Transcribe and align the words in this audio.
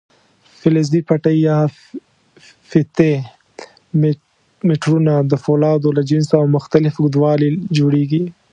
فلزي 0.59 0.99
پټۍ 1.07 1.37
یا 1.47 1.57
فیتې 2.69 3.13
میټرونه 4.67 5.13
د 5.31 5.33
فولادو 5.43 5.89
له 5.97 6.01
جنسه 6.09 6.33
او 6.41 6.45
مختلف 6.57 6.93
اوږدوالي 6.97 7.49
جوړېږي. 7.77 8.23